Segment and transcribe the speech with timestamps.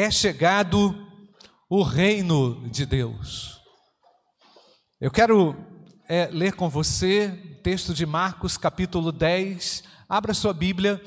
[0.00, 0.94] é chegado
[1.68, 3.60] o reino de Deus.
[5.00, 5.56] Eu quero
[6.08, 9.82] é, ler com você o texto de Marcos, capítulo 10.
[10.08, 11.02] Abra sua Bíblia,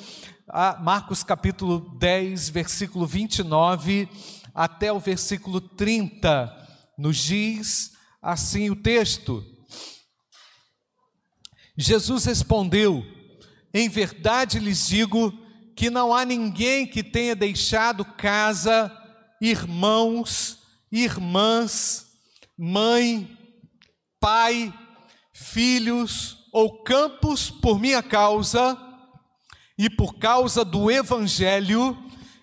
[0.81, 4.09] Marcos, capítulo 10, versículo 29
[4.53, 6.53] até o versículo 30.
[6.97, 9.41] Nos diz assim o texto.
[11.77, 13.05] Jesus respondeu:
[13.73, 15.40] Em verdade lhes digo
[15.75, 18.91] que não há ninguém que tenha deixado casa,
[19.39, 20.59] irmãos,
[20.91, 22.07] irmãs,
[22.57, 23.37] mãe,
[24.19, 24.73] pai,
[25.33, 28.77] filhos ou campos por minha causa
[29.77, 31.97] e por causa do evangelho,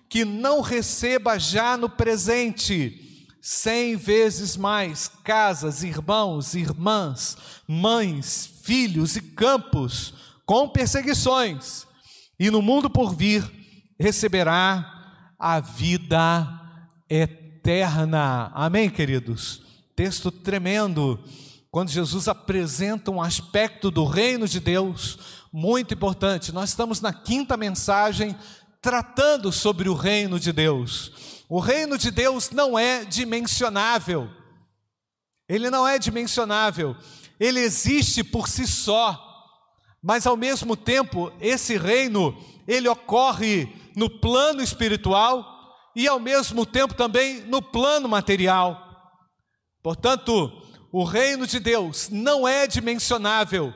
[0.09, 3.09] que não receba já no presente
[3.41, 7.37] cem vezes mais casas, irmãos, irmãs,
[7.67, 10.13] mães, filhos e campos
[10.45, 11.85] com perseguições,
[12.39, 13.43] e no mundo por vir
[13.99, 16.47] receberá a vida
[17.09, 18.51] eterna.
[18.53, 19.61] Amém, queridos?
[19.95, 21.19] Texto tremendo
[21.69, 25.19] quando Jesus apresenta um aspecto do reino de Deus
[25.51, 26.51] muito importante.
[26.51, 28.35] Nós estamos na quinta mensagem
[28.81, 31.43] tratando sobre o reino de Deus.
[31.49, 34.29] O reino de Deus não é dimensionável.
[35.47, 36.95] Ele não é dimensionável.
[37.39, 39.28] Ele existe por si só.
[40.01, 45.45] Mas ao mesmo tempo, esse reino, ele ocorre no plano espiritual
[45.95, 48.87] e ao mesmo tempo também no plano material.
[49.83, 50.51] Portanto,
[50.91, 53.73] o reino de Deus não é dimensionável,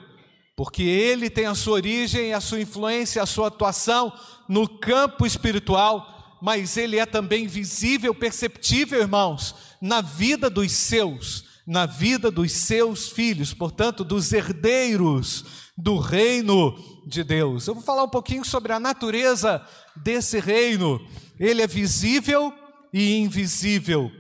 [0.56, 4.14] porque ele tem a sua origem, a sua influência, a sua atuação
[4.48, 11.86] no campo espiritual, mas ele é também visível, perceptível, irmãos, na vida dos seus, na
[11.86, 16.76] vida dos seus filhos, portanto, dos herdeiros do reino
[17.08, 17.68] de Deus.
[17.68, 21.00] Eu vou falar um pouquinho sobre a natureza desse reino.
[21.40, 22.54] Ele é visível
[22.94, 24.12] e invisível.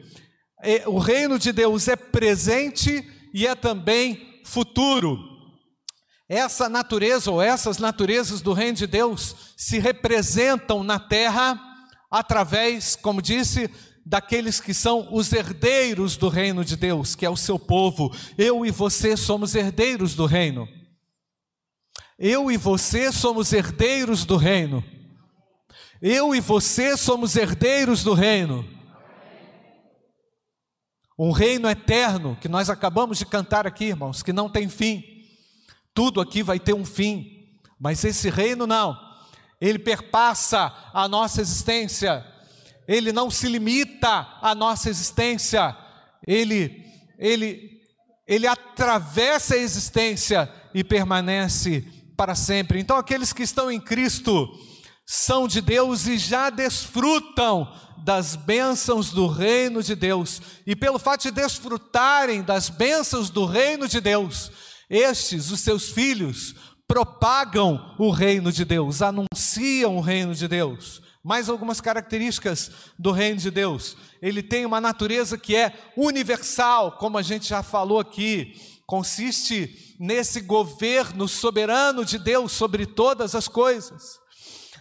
[0.63, 5.19] É, o reino de Deus é presente e é também futuro.
[6.27, 11.59] Essa natureza ou essas naturezas do reino de Deus se representam na terra
[12.09, 13.69] através, como disse,
[14.05, 18.11] daqueles que são os herdeiros do reino de Deus, que é o seu povo.
[18.37, 20.67] Eu e você somos herdeiros do reino.
[22.17, 24.83] Eu e você somos herdeiros do reino.
[26.01, 28.67] Eu e você somos herdeiros do reino
[31.17, 35.03] um reino eterno que nós acabamos de cantar aqui, irmãos, que não tem fim.
[35.93, 38.97] Tudo aqui vai ter um fim, mas esse reino não.
[39.61, 42.25] Ele perpassa a nossa existência.
[42.87, 45.75] Ele não se limita à nossa existência.
[46.25, 46.83] Ele
[47.17, 47.71] ele
[48.27, 51.85] ele atravessa a existência e permanece
[52.15, 52.79] para sempre.
[52.79, 54.47] Então aqueles que estão em Cristo
[55.05, 57.71] são de Deus e já desfrutam
[58.03, 63.87] das bênçãos do reino de Deus, e pelo fato de desfrutarem das bênçãos do reino
[63.87, 64.51] de Deus,
[64.89, 66.53] estes, os seus filhos,
[66.85, 71.01] propagam o reino de Deus, anunciam o reino de Deus.
[71.23, 72.69] Mais algumas características
[72.99, 73.95] do reino de Deus.
[74.21, 78.53] Ele tem uma natureza que é universal, como a gente já falou aqui,
[78.93, 84.21] consiste nesse governo soberano de Deus sobre todas as coisas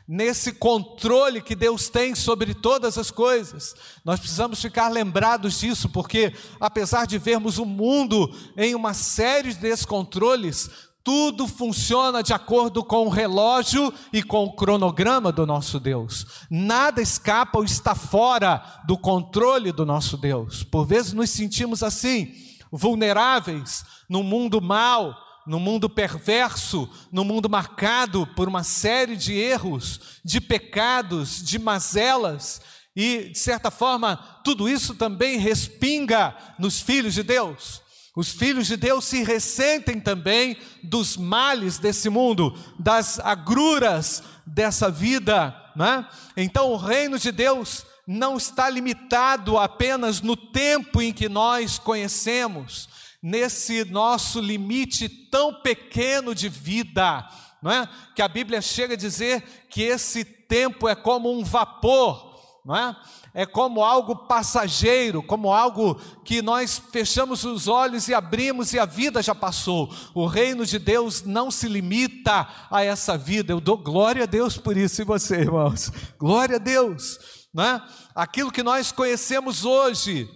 [0.06, 3.74] nesse controle que Deus tem sobre todas as coisas.
[4.04, 9.60] Nós precisamos ficar lembrados disso, porque apesar de vermos o mundo em uma série de
[9.60, 10.68] descontroles,
[11.04, 16.26] tudo funciona de acordo com o relógio e com o cronograma do nosso Deus.
[16.50, 20.62] Nada escapa ou está fora do controle do nosso Deus.
[20.64, 22.34] Por vezes nos sentimos assim,
[22.72, 30.20] vulneráveis no mundo mal, no mundo perverso, no mundo marcado por uma série de erros,
[30.22, 32.60] de pecados, de mazelas,
[32.94, 37.80] e, de certa forma, tudo isso também respinga nos filhos de Deus.
[38.14, 45.56] Os filhos de Deus se ressentem também dos males desse mundo, das agruras dessa vida.
[45.74, 46.06] Né?
[46.36, 52.91] Então, o reino de Deus não está limitado apenas no tempo em que nós conhecemos,
[53.22, 57.24] nesse nosso limite tão pequeno de vida,
[57.62, 57.88] não é?
[58.16, 62.32] Que a Bíblia chega a dizer que esse tempo é como um vapor,
[62.64, 62.96] não é?
[63.34, 68.84] É como algo passageiro, como algo que nós fechamos os olhos e abrimos e a
[68.84, 69.90] vida já passou.
[70.14, 73.52] O reino de Deus não se limita a essa vida.
[73.52, 75.90] Eu dou glória a Deus por isso e você, irmãos.
[76.18, 77.18] Glória a Deus,
[77.54, 77.82] não é?
[78.14, 80.28] Aquilo que nós conhecemos hoje,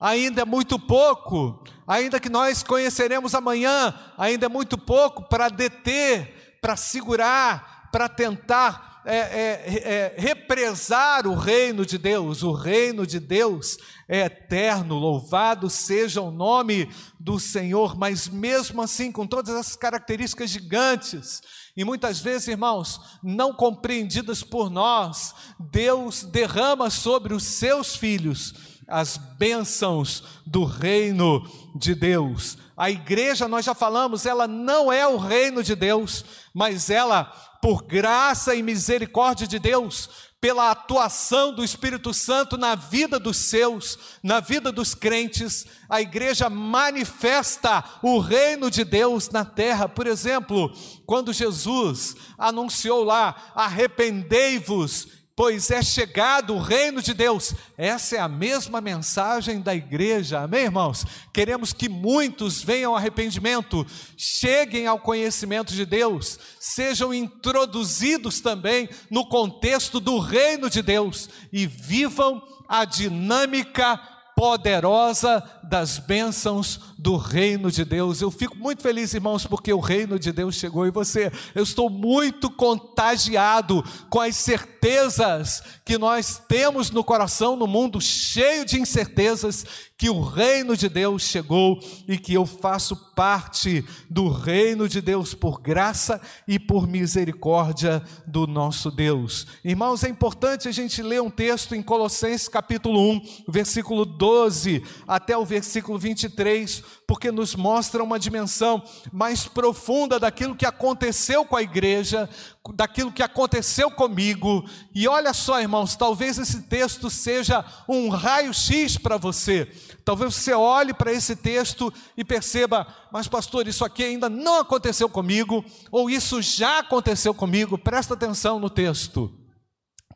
[0.00, 6.58] ainda é muito pouco, ainda que nós conheceremos amanhã, ainda é muito pouco para deter,
[6.62, 12.42] para segurar, para tentar é, é, é, represar o reino de Deus.
[12.42, 13.76] O reino de Deus
[14.08, 16.88] é eterno, louvado seja o nome
[17.18, 21.42] do Senhor, mas mesmo assim, com todas essas características gigantes,
[21.76, 29.16] e muitas vezes, irmãos, não compreendidas por nós, Deus derrama sobre os seus filhos as
[29.16, 32.58] bênçãos do reino de Deus.
[32.76, 37.24] A igreja, nós já falamos, ela não é o reino de Deus, mas ela,
[37.62, 40.08] por graça e misericórdia de Deus,
[40.40, 46.48] pela atuação do Espírito Santo na vida dos seus, na vida dos crentes, a igreja
[46.48, 49.86] manifesta o reino de Deus na terra.
[49.86, 50.72] Por exemplo,
[51.04, 57.54] quando Jesus anunciou lá: arrependei-vos pois é chegado o reino de Deus.
[57.78, 61.06] Essa é a mesma mensagem da igreja, amém, irmãos?
[61.32, 63.86] Queremos que muitos venham ao arrependimento,
[64.18, 71.66] cheguem ao conhecimento de Deus, sejam introduzidos também no contexto do reino de Deus e
[71.66, 73.98] vivam a dinâmica
[74.40, 78.22] poderosa das bênçãos do reino de Deus.
[78.22, 81.30] Eu fico muito feliz, irmãos, porque o reino de Deus chegou em você.
[81.54, 88.64] Eu estou muito contagiado com as certezas que nós temos no coração, no mundo cheio
[88.64, 89.66] de incertezas,
[90.00, 95.34] que o reino de Deus chegou e que eu faço parte do reino de Deus
[95.34, 96.18] por graça
[96.48, 99.46] e por misericórdia do nosso Deus.
[99.62, 105.36] Irmãos, é importante a gente ler um texto em Colossenses capítulo 1, versículo 12 até
[105.36, 108.82] o versículo 23, porque nos mostra uma dimensão
[109.12, 112.26] mais profunda daquilo que aconteceu com a igreja,
[112.74, 114.64] daquilo que aconteceu comigo.
[114.94, 119.66] E olha só, irmãos, talvez esse texto seja um raio-x para você.
[120.04, 125.08] Talvez você olhe para esse texto e perceba, mas pastor, isso aqui ainda não aconteceu
[125.08, 127.78] comigo, ou isso já aconteceu comigo.
[127.78, 129.32] Presta atenção no texto.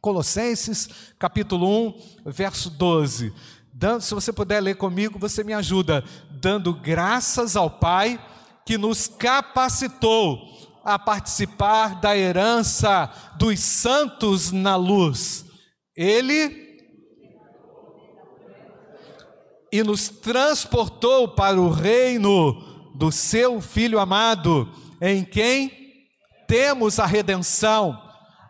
[0.00, 0.88] Colossenses,
[1.18, 3.32] capítulo 1, verso 12
[3.74, 8.24] dando, se você puder ler comigo, você me ajuda, dando graças ao Pai
[8.64, 10.53] que nos capacitou
[10.84, 15.44] a participar da herança dos santos na luz.
[15.96, 16.64] Ele
[19.72, 22.52] e nos transportou para o reino
[22.94, 24.70] do seu filho amado,
[25.00, 25.72] em quem
[26.46, 28.00] temos a redenção,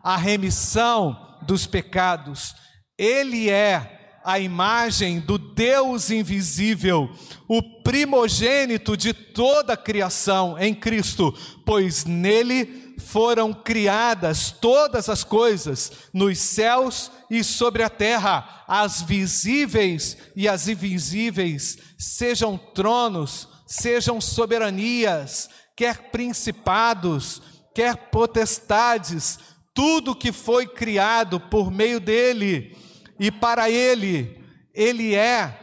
[0.02, 1.16] a remissão
[1.46, 2.54] dos pecados.
[2.98, 3.93] Ele é
[4.24, 7.10] a imagem do Deus invisível,
[7.46, 11.36] o primogênito de toda a criação em Cristo,
[11.66, 20.16] pois nele foram criadas todas as coisas, nos céus e sobre a terra, as visíveis
[20.34, 27.42] e as invisíveis, sejam tronos, sejam soberanias, quer principados,
[27.74, 29.38] quer potestades,
[29.74, 32.74] tudo que foi criado por meio dele
[33.18, 34.40] e para Ele,
[34.72, 35.60] Ele é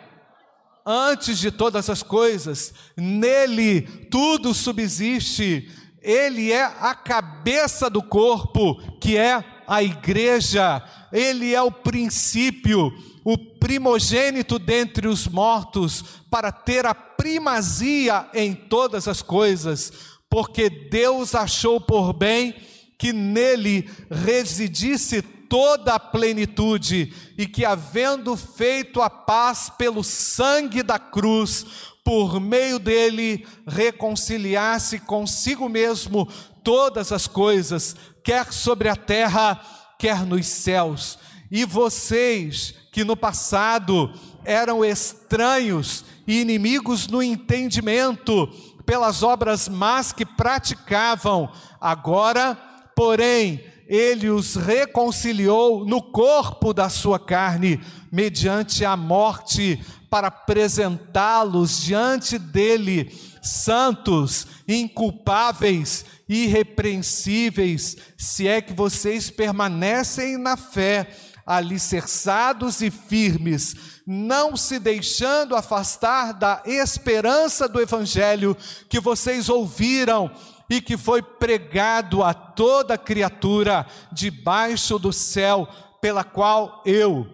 [0.86, 5.70] antes de todas as coisas, nele tudo subsiste,
[6.02, 12.92] Ele é a cabeça do corpo, que é a igreja, Ele é o princípio,
[13.24, 19.94] o primogênito dentre os mortos, para ter a primazia em todas as coisas,
[20.30, 22.56] porque Deus achou por bem
[22.98, 31.00] que nele residisse toda a plenitude, e que, havendo feito a paz pelo sangue da
[31.00, 31.66] cruz,
[32.04, 36.28] por meio dele reconciliasse consigo mesmo
[36.64, 39.60] todas as coisas, quer sobre a terra,
[39.98, 41.18] quer nos céus.
[41.50, 44.14] E vocês que no passado
[44.46, 48.50] eram estranhos e inimigos no entendimento,
[48.86, 52.54] pelas obras más que praticavam, agora,
[52.96, 57.78] porém, ele os reconciliou no corpo da sua carne,
[58.10, 70.38] mediante a morte, para apresentá-los diante dele, santos, inculpáveis, irrepreensíveis, se é que vocês permanecem
[70.38, 71.10] na fé,
[71.46, 73.76] alicerçados e firmes,
[74.08, 78.56] não se deixando afastar da esperança do Evangelho
[78.88, 80.32] que vocês ouviram
[80.72, 85.68] e que foi pregado a toda criatura debaixo do céu,
[86.00, 87.28] pela qual eu,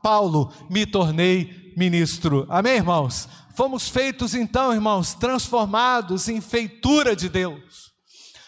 [0.00, 2.46] Paulo, me tornei ministro.
[2.48, 3.28] Amém, irmãos?
[3.56, 7.92] Fomos feitos então, irmãos, transformados em feitura de Deus.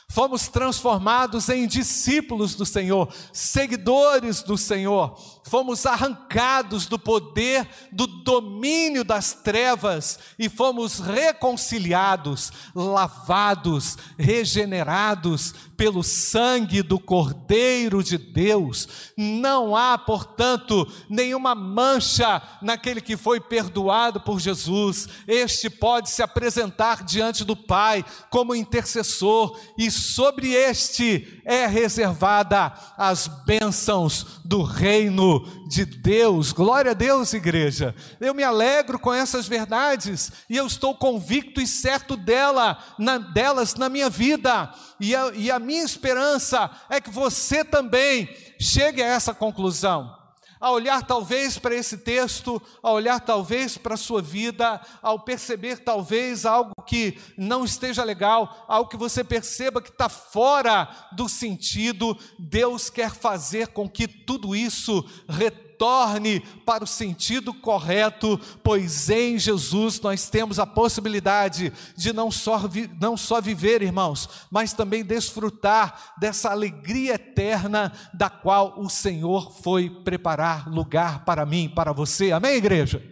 [0.08, 5.18] Fomos transformados em discípulos do Senhor, seguidores do Senhor.
[5.48, 16.82] Fomos arrancados do poder, do domínio das trevas e fomos reconciliados, lavados, regenerados pelo sangue
[16.82, 19.12] do Cordeiro de Deus.
[19.16, 25.06] Não há, portanto, nenhuma mancha naquele que foi perdoado por Jesus.
[25.28, 33.28] Este pode se apresentar diante do Pai como intercessor, e sobre este é reservada as
[33.28, 35.35] bênçãos do reino
[35.68, 36.52] de Deus.
[36.52, 37.94] Glória a Deus, igreja.
[38.20, 43.74] Eu me alegro com essas verdades e eu estou convicto e certo dela, na, delas
[43.74, 44.72] na minha vida.
[45.00, 48.28] E a, e a minha esperança é que você também
[48.60, 50.14] chegue a essa conclusão.
[50.60, 55.78] A olhar talvez para esse texto, a olhar talvez para a sua vida, ao perceber
[55.78, 62.16] talvez algo que não esteja legal, algo que você perceba que está fora do sentido,
[62.38, 70.00] Deus quer fazer com que tudo isso retorne para o sentido correto, pois em Jesus
[70.00, 72.62] nós temos a possibilidade de não só,
[73.00, 79.90] não só viver, irmãos, mas também desfrutar dessa alegria eterna da qual o Senhor foi
[79.90, 82.32] preparar lugar para mim, para você.
[82.32, 83.02] Amém, igreja?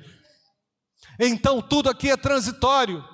[1.18, 3.04] Então tudo aqui é transitório.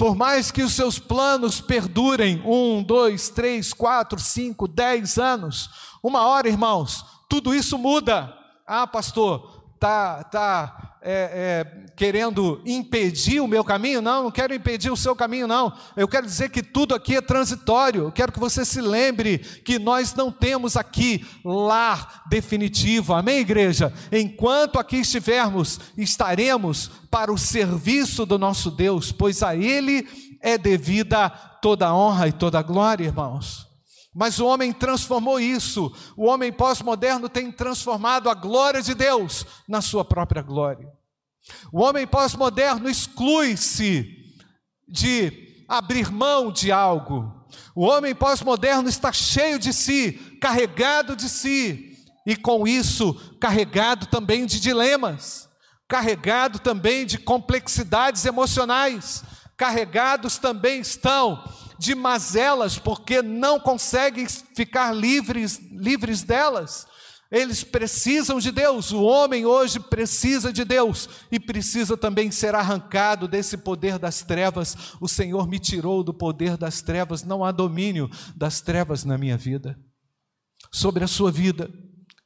[0.00, 5.68] Por mais que os seus planos perdurem um, dois, três, quatro, cinco, dez anos,
[6.02, 8.34] uma hora, irmãos, tudo isso muda.
[8.66, 14.02] Ah, pastor, tá, tá é, é, querendo impedir o meu caminho?
[14.02, 15.72] Não, não quero impedir o seu caminho, não.
[15.96, 18.04] Eu quero dizer que tudo aqui é transitório.
[18.04, 23.14] Eu quero que você se lembre que nós não temos aqui lar definitivo.
[23.14, 23.92] Amém, igreja?
[24.12, 30.06] Enquanto aqui estivermos, estaremos para o serviço do nosso Deus, pois a Ele
[30.42, 33.69] é devida toda a honra e toda a glória, irmãos.
[34.14, 35.94] Mas o homem transformou isso.
[36.16, 40.88] O homem pós-moderno tem transformado a glória de Deus na sua própria glória.
[41.72, 44.06] O homem pós-moderno exclui-se
[44.88, 47.40] de abrir mão de algo.
[47.74, 54.44] O homem pós-moderno está cheio de si, carregado de si, e com isso, carregado também
[54.46, 55.48] de dilemas,
[55.88, 59.24] carregado também de complexidades emocionais,
[59.56, 61.42] carregados também estão
[61.80, 66.86] de mazelas, porque não conseguem ficar livres, livres delas.
[67.30, 73.26] Eles precisam de Deus, o homem hoje precisa de Deus e precisa também ser arrancado
[73.26, 74.76] desse poder das trevas.
[75.00, 79.38] O Senhor me tirou do poder das trevas, não há domínio das trevas na minha
[79.38, 79.78] vida.
[80.70, 81.70] Sobre a sua vida,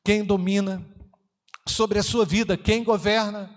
[0.05, 0.85] quem domina?
[1.69, 3.54] Sobre a sua vida, quem governa?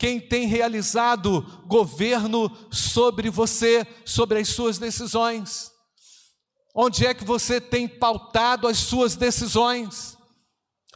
[0.00, 5.70] Quem tem realizado governo sobre você, sobre as suas decisões.
[6.74, 10.16] Onde é que você tem pautado as suas decisões?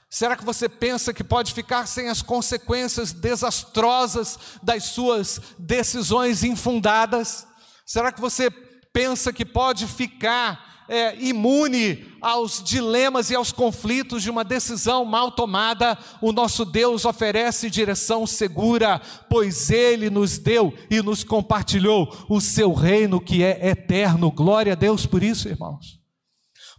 [0.08, 7.46] Será que você pensa que pode ficar sem as consequências desastrosas das suas decisões infundadas?
[7.84, 8.50] Será que você
[8.90, 15.30] pensa que pode ficar é, imune aos dilemas e aos conflitos de uma decisão mal
[15.30, 22.40] tomada, o nosso Deus oferece direção segura, pois Ele nos deu e nos compartilhou o
[22.40, 24.30] seu reino que é eterno.
[24.30, 26.00] Glória a Deus por isso, irmãos.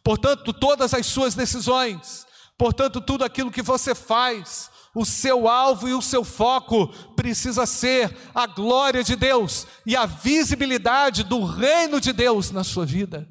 [0.04, 2.26] Portanto, todas as suas decisões,
[2.58, 8.16] portanto, tudo aquilo que você faz, o seu alvo e o seu foco precisa ser
[8.34, 13.28] a glória de Deus e a visibilidade do reino de Deus na sua vida.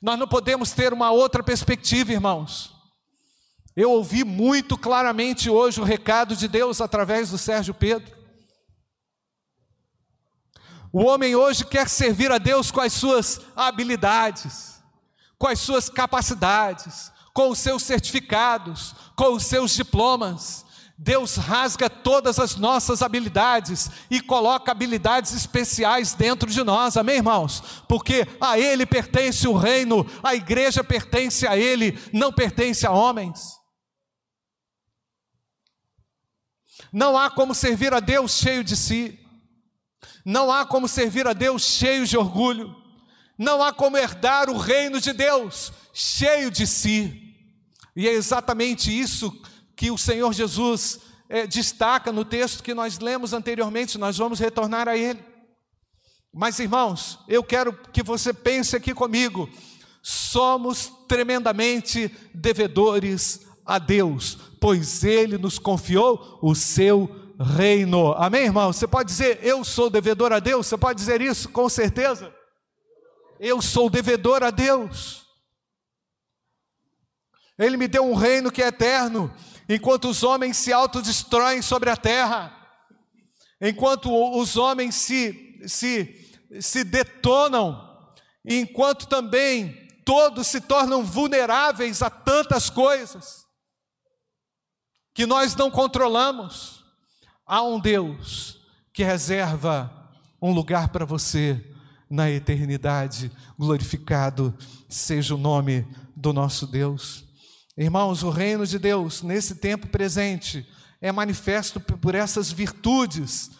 [0.00, 2.74] Nós não podemos ter uma outra perspectiva, irmãos.
[3.76, 8.14] Eu ouvi muito claramente hoje o recado de Deus através do Sérgio Pedro.
[10.92, 14.80] O homem hoje quer servir a Deus com as suas habilidades,
[15.36, 20.64] com as suas capacidades, com os seus certificados, com os seus diplomas.
[20.96, 27.82] Deus rasga todas as nossas habilidades e coloca habilidades especiais dentro de nós, amém, irmãos?
[27.88, 33.58] Porque a Ele pertence o reino, a igreja pertence a Ele, não pertence a homens.
[36.92, 39.18] Não há como servir a Deus cheio de si,
[40.24, 42.72] não há como servir a Deus cheio de orgulho,
[43.36, 47.20] não há como herdar o reino de Deus cheio de si,
[47.96, 52.98] e é exatamente isso que que o Senhor Jesus é, destaca no texto que nós
[52.98, 55.22] lemos anteriormente, nós vamos retornar a ele.
[56.32, 59.48] Mas irmãos, eu quero que você pense aqui comigo,
[60.02, 67.08] somos tremendamente devedores a Deus, pois Ele nos confiou o seu
[67.40, 68.12] reino.
[68.14, 68.72] Amém, irmão?
[68.72, 70.66] Você pode dizer, eu sou devedor a Deus?
[70.66, 72.34] Você pode dizer isso com certeza?
[73.40, 75.24] Eu sou devedor a Deus.
[77.58, 79.32] Ele me deu um reino que é eterno,
[79.68, 82.54] enquanto os homens se autodestroem sobre a terra,
[83.60, 92.68] enquanto os homens se, se, se detonam, enquanto também todos se tornam vulneráveis a tantas
[92.68, 93.44] coisas
[95.14, 96.84] que nós não controlamos,
[97.46, 98.60] há um Deus
[98.92, 99.90] que reserva
[100.42, 101.64] um lugar para você
[102.10, 103.30] na eternidade.
[103.58, 104.56] Glorificado
[104.88, 107.23] seja o nome do nosso Deus.
[107.76, 110.64] Irmãos, o reino de Deus, nesse tempo presente,
[111.00, 113.50] é manifesto por essas virtudes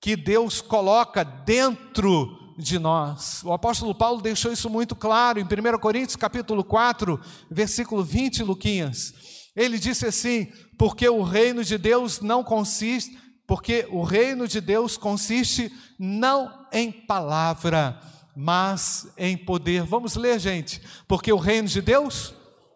[0.00, 3.42] que Deus coloca dentro de nós.
[3.42, 7.20] O apóstolo Paulo deixou isso muito claro em 1 Coríntios capítulo 4,
[7.50, 9.12] versículo 20, Luquinhas.
[9.56, 10.46] Ele disse assim:
[10.78, 16.92] "Porque o reino de Deus não consiste, porque o reino de Deus consiste não em
[16.92, 18.00] palavra,
[18.36, 19.82] mas em poder.
[19.82, 20.80] Vamos ler, gente.
[21.08, 22.32] Porque o reino de Deus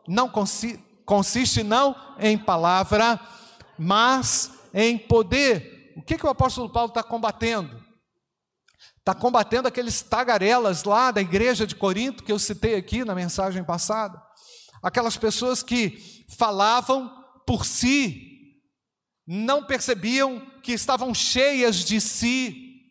[0.06, 3.20] não consiste, consiste não em palavra,
[3.78, 5.92] mas em poder.
[5.96, 7.84] O que, que o apóstolo Paulo está combatendo?
[8.98, 13.62] Está combatendo aqueles tagarelas lá da igreja de Corinto, que eu citei aqui na mensagem
[13.62, 14.20] passada.
[14.82, 17.10] Aquelas pessoas que falavam
[17.46, 18.26] por si,
[19.26, 22.82] não percebiam que estavam cheias de si.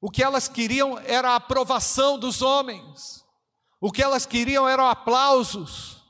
[0.00, 3.22] O que elas queriam era a aprovação dos homens.
[3.80, 6.01] O que elas queriam eram aplausos.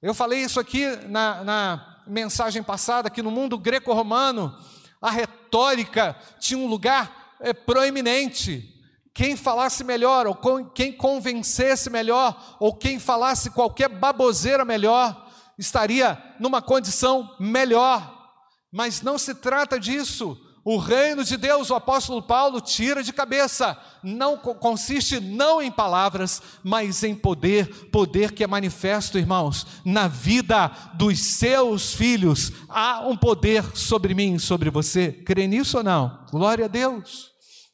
[0.00, 4.56] Eu falei isso aqui na, na mensagem passada, que no mundo greco-romano,
[5.02, 8.74] a retórica tinha um lugar é, proeminente.
[9.12, 10.36] Quem falasse melhor, ou
[10.70, 15.28] quem convencesse melhor, ou quem falasse qualquer baboseira melhor,
[15.58, 18.32] estaria numa condição melhor.
[18.70, 20.38] Mas não se trata disso.
[20.70, 26.42] O reino de Deus, o apóstolo Paulo tira de cabeça, não consiste não em palavras,
[26.62, 32.52] mas em poder, poder que é manifesto, irmãos, na vida dos seus filhos.
[32.68, 35.10] Há um poder sobre mim, sobre você.
[35.10, 36.26] Crê nisso ou não?
[36.30, 37.30] Glória a Deus.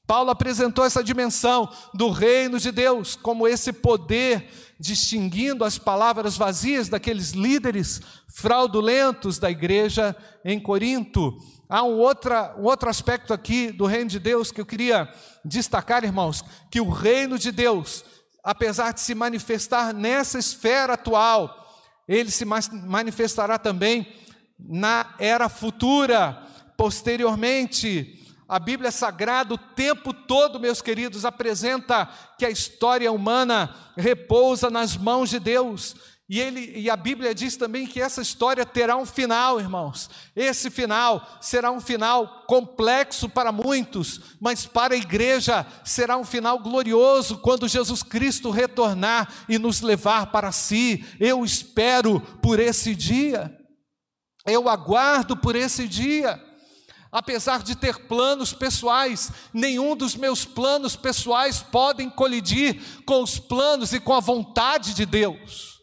[0.06, 4.48] Paulo apresentou essa dimensão do reino de Deus como esse poder
[4.78, 8.00] distinguindo as palavras vazias daqueles líderes
[8.34, 10.14] fraudulentos da igreja
[10.44, 11.38] em Corinto.
[11.68, 15.08] Há um, outra, um outro aspecto aqui do reino de Deus que eu queria
[15.44, 18.04] destacar, irmãos, que o reino de Deus,
[18.42, 21.64] apesar de se manifestar nessa esfera atual,
[22.08, 24.12] ele se manifestará também
[24.58, 26.42] na era futura,
[26.76, 28.20] posteriormente.
[28.48, 34.96] A Bíblia Sagrada o tempo todo, meus queridos, apresenta que a história humana repousa nas
[34.96, 35.94] mãos de Deus.
[36.26, 40.08] E, ele, e a Bíblia diz também que essa história terá um final, irmãos.
[40.34, 46.58] Esse final será um final complexo para muitos, mas para a igreja será um final
[46.58, 51.04] glorioso quando Jesus Cristo retornar e nos levar para si.
[51.20, 53.54] Eu espero por esse dia,
[54.46, 56.42] eu aguardo por esse dia.
[57.12, 63.92] Apesar de ter planos pessoais, nenhum dos meus planos pessoais podem colidir com os planos
[63.92, 65.73] e com a vontade de Deus.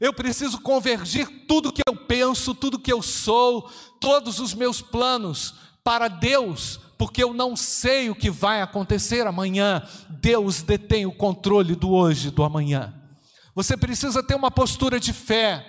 [0.00, 5.54] Eu preciso convergir tudo que eu penso, tudo que eu sou, todos os meus planos
[5.84, 9.82] para Deus, porque eu não sei o que vai acontecer amanhã.
[10.08, 12.94] Deus detém o controle do hoje do amanhã.
[13.54, 15.66] Você precisa ter uma postura de fé.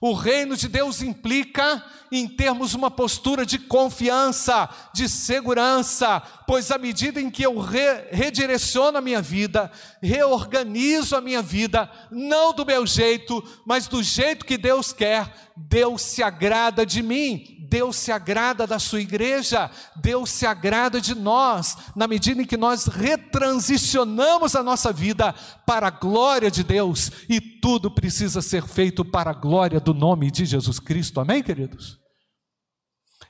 [0.00, 6.78] O reino de Deus implica em termos uma postura de confiança, de segurança, pois à
[6.78, 9.70] medida em que eu re redireciono a minha vida,
[10.02, 16.02] reorganizo a minha vida, não do meu jeito, mas do jeito que Deus quer, Deus
[16.02, 19.70] se agrada de mim, Deus se agrada da sua igreja,
[20.02, 25.32] Deus se agrada de nós, na medida em que nós retransicionamos a nossa vida
[25.64, 30.32] para a glória de Deus, e tudo precisa ser feito para a glória do nome
[30.32, 31.96] de Jesus Cristo, amém, queridos?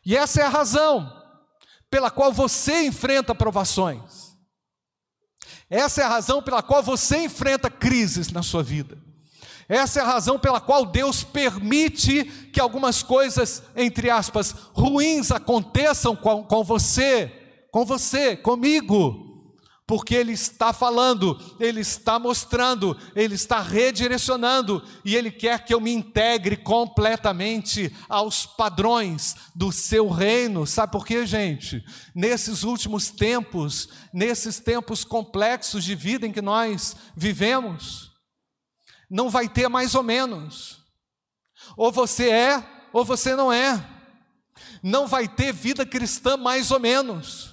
[0.06, 1.19] E essa é a razão
[1.90, 4.36] pela qual você enfrenta provações.
[5.68, 8.98] Essa é a razão pela qual você enfrenta crises na sua vida.
[9.68, 16.16] Essa é a razão pela qual Deus permite que algumas coisas, entre aspas, ruins aconteçam
[16.16, 17.32] com, com você,
[17.70, 19.29] com você, comigo
[19.90, 25.80] porque Ele está falando, Ele está mostrando, Ele está redirecionando e Ele quer que eu
[25.80, 30.64] me integre completamente aos padrões do Seu reino.
[30.64, 31.84] Sabe por quê, gente?
[32.14, 38.12] Nesses últimos tempos, nesses tempos complexos de vida em que nós vivemos,
[39.10, 40.84] não vai ter mais ou menos.
[41.76, 43.84] Ou você é, ou você não é.
[44.84, 47.49] Não vai ter vida cristã mais ou menos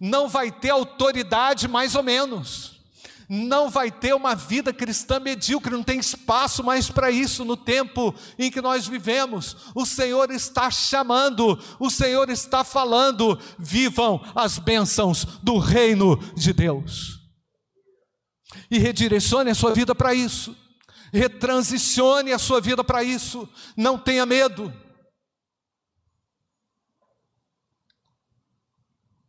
[0.00, 2.78] não vai ter autoridade mais ou menos,
[3.28, 8.14] não vai ter uma vida cristã medíocre, não tem espaço mais para isso no tempo
[8.38, 9.54] em que nós vivemos.
[9.74, 17.18] O Senhor está chamando, o Senhor está falando: vivam as bênçãos do reino de Deus.
[18.70, 20.56] E redirecione a sua vida para isso,
[21.12, 24.72] retransicione a sua vida para isso, não tenha medo.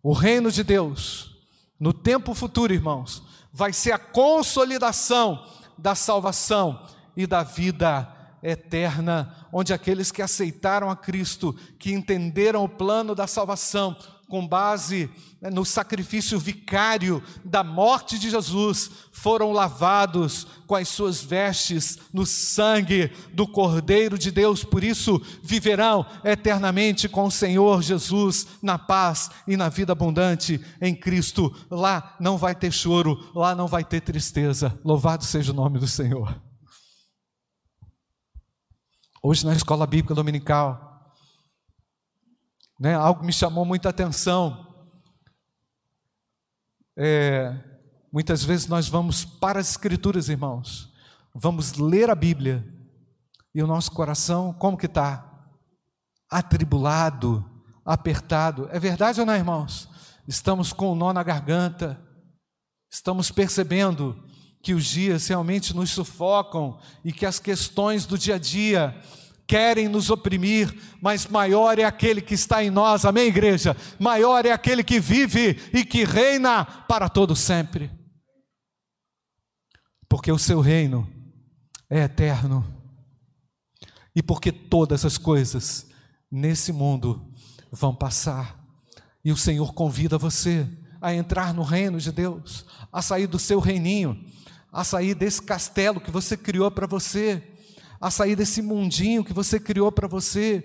[0.01, 1.35] O reino de Deus,
[1.79, 5.45] no tempo futuro, irmãos, vai ser a consolidação
[5.77, 6.85] da salvação
[7.15, 8.07] e da vida
[8.41, 13.97] eterna, onde aqueles que aceitaram a Cristo, que entenderam o plano da salvação,
[14.29, 15.09] com base
[15.41, 22.25] né, no sacrifício vicário da morte de Jesus, foram lavados com as suas vestes no
[22.25, 29.31] sangue do Cordeiro de Deus, por isso viverão eternamente com o Senhor Jesus na paz
[29.47, 31.53] e na vida abundante em Cristo.
[31.69, 34.79] Lá não vai ter choro, lá não vai ter tristeza.
[34.85, 36.39] Louvado seja o nome do Senhor.
[39.21, 40.88] Hoje na escola bíblica dominical,
[42.79, 44.65] né, algo me chamou muita atenção.
[46.97, 47.53] É,
[48.11, 50.91] muitas vezes nós vamos para as Escrituras, irmãos,
[51.35, 52.65] vamos ler a Bíblia
[53.53, 55.25] e o nosso coração, como que está?
[56.29, 57.43] Atribulado,
[57.83, 58.69] apertado.
[58.71, 59.89] É verdade ou não, irmãos?
[60.27, 61.99] Estamos com o nó na garganta,
[62.89, 64.23] estamos percebendo
[64.61, 69.01] que os dias realmente nos sufocam e que as questões do dia a dia
[69.49, 73.75] querem nos oprimir, mas maior é aquele que está em nós, amém, igreja?
[73.97, 77.89] Maior é aquele que vive e que reina para todo sempre.
[80.07, 81.11] Porque o seu reino
[81.89, 82.63] é eterno.
[84.15, 85.89] E porque todas as coisas
[86.31, 87.33] nesse mundo
[87.71, 88.63] vão passar.
[89.25, 90.67] E o Senhor convida você
[91.01, 94.23] a entrar no reino de Deus, a sair do seu reininho,
[94.71, 97.55] a sair desse castelo que você criou para você
[97.99, 100.63] a sair desse mundinho que você criou para você,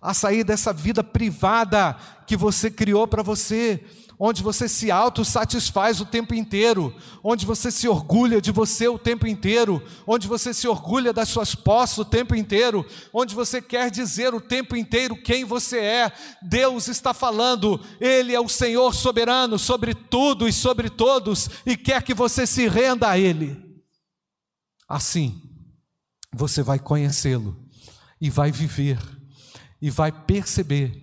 [0.00, 3.84] a sair dessa vida privada que você criou para você,
[4.22, 9.26] onde você se autossatisfaz o tempo inteiro, onde você se orgulha de você o tempo
[9.26, 14.34] inteiro, onde você se orgulha das suas posses o tempo inteiro, onde você quer dizer
[14.34, 16.12] o tempo inteiro quem você é.
[16.42, 22.02] Deus está falando, Ele é o Senhor soberano sobre tudo e sobre todos e quer
[22.02, 23.56] que você se renda a Ele.
[24.86, 25.49] Assim,
[26.32, 27.56] você vai conhecê-lo
[28.20, 28.98] e vai viver
[29.80, 31.02] e vai perceber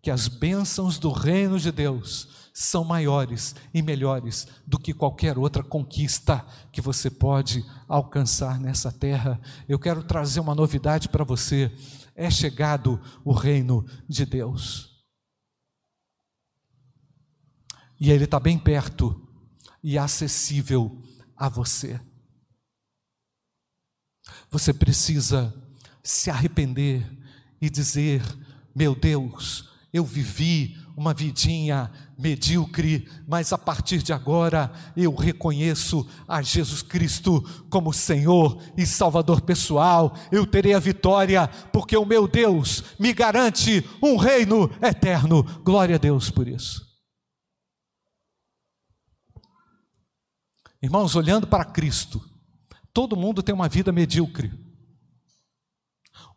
[0.00, 5.62] que as bênçãos do reino de Deus são maiores e melhores do que qualquer outra
[5.62, 9.40] conquista que você pode alcançar nessa terra.
[9.68, 11.72] Eu quero trazer uma novidade para você:
[12.14, 14.90] é chegado o reino de Deus.
[17.98, 19.28] E ele está bem perto
[19.82, 21.00] e acessível
[21.36, 22.00] a você.
[24.52, 25.52] Você precisa
[26.02, 27.10] se arrepender
[27.58, 28.22] e dizer:
[28.76, 36.42] Meu Deus, eu vivi uma vidinha medíocre, mas a partir de agora eu reconheço a
[36.42, 40.14] Jesus Cristo como Senhor e Salvador pessoal.
[40.30, 45.42] Eu terei a vitória, porque o meu Deus me garante um reino eterno.
[45.64, 46.86] Glória a Deus por isso.
[50.82, 52.31] Irmãos, olhando para Cristo,
[52.92, 54.52] Todo mundo tem uma vida medíocre.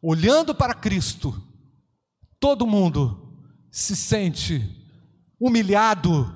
[0.02, 1.36] Olhando para Cristo,
[2.40, 4.62] todo mundo se sente
[5.40, 6.34] humilhado,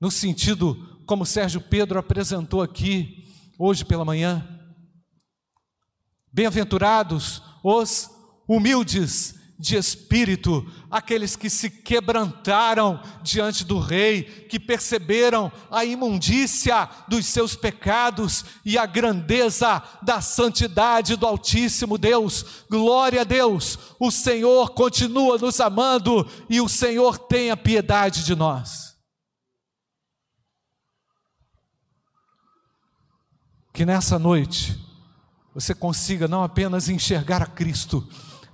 [0.00, 4.48] no sentido como Sérgio Pedro apresentou aqui hoje pela manhã.
[6.32, 8.10] Bem-aventurados os
[8.48, 17.26] humildes de espírito, aqueles que se quebrantaram diante do Rei, que perceberam a imundícia dos
[17.26, 22.64] seus pecados e a grandeza da santidade do Altíssimo Deus.
[22.68, 28.96] Glória a Deus, o Senhor continua nos amando e o Senhor tenha piedade de nós.
[33.72, 34.76] Que nessa noite
[35.54, 38.04] você consiga não apenas enxergar a Cristo,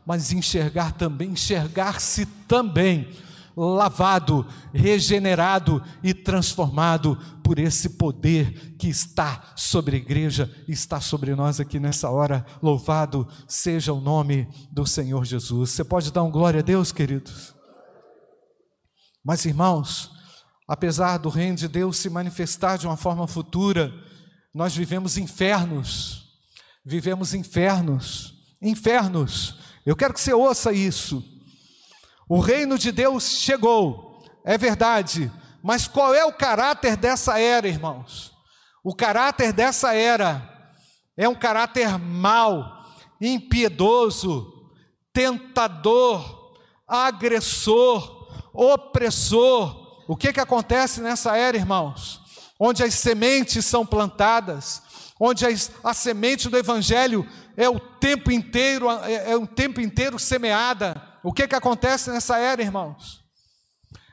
[0.09, 3.11] mas enxergar também, enxergar-se também
[3.55, 11.61] lavado, regenerado e transformado por esse poder que está sobre a igreja, está sobre nós
[11.61, 12.47] aqui nessa hora.
[12.63, 15.73] Louvado seja o nome do Senhor Jesus.
[15.73, 17.55] Você pode dar um glória a Deus, queridos?
[19.23, 20.11] Mas irmãos,
[20.67, 23.93] apesar do reino de Deus se manifestar de uma forma futura,
[24.55, 26.27] nós vivemos infernos.
[26.83, 31.25] Vivemos infernos, infernos eu quero que você ouça isso.
[32.29, 38.35] O reino de Deus chegou, é verdade, Mas qual é o caráter dessa era, irmãos?
[38.85, 40.47] O caráter dessa era
[41.17, 42.85] é um caráter mau,
[43.19, 44.71] impiedoso,
[45.11, 46.55] tentador,
[46.87, 50.05] agressor, opressor.
[50.07, 52.21] O que que acontece nessa era, irmãos?
[52.61, 54.83] Onde as sementes são plantadas,
[55.19, 57.27] onde as, a semente do evangelho
[57.59, 61.03] é o tempo inteiro é, é o tempo inteiro semeada.
[61.25, 63.25] O que que acontece nessa era, irmãos?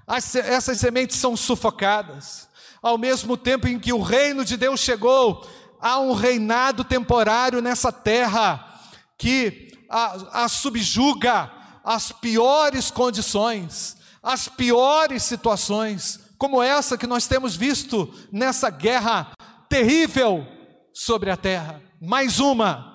[0.08, 2.50] As, essas sementes são sufocadas.
[2.82, 5.48] Ao mesmo tempo em que o reino de Deus chegou,
[5.80, 8.82] há um reinado temporário nessa terra
[9.16, 11.52] que a, a subjuga
[11.84, 19.34] as piores condições, as piores situações, como essa que nós temos visto nessa guerra
[19.70, 20.48] terrível
[20.92, 21.80] sobre a terra.
[22.02, 22.95] Mais uma.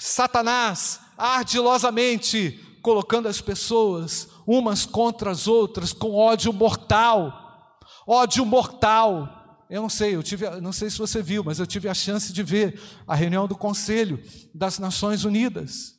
[0.00, 7.78] Satanás ardilosamente colocando as pessoas umas contra as outras com ódio mortal.
[8.06, 11.88] Ódio mortal eu não sei, eu tive, não sei se você viu, mas eu tive
[11.88, 14.20] a chance de ver a reunião do Conselho
[14.52, 15.94] das Nações Unidas.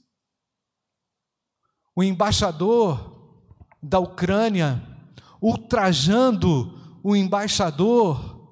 [1.95, 3.39] O embaixador
[3.81, 4.85] da Ucrânia
[5.41, 8.45] ultrajando o embaixador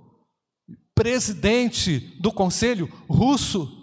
[0.96, 3.79] presidente do Conselho russo.